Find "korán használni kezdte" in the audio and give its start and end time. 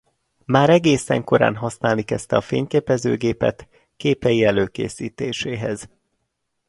1.23-2.35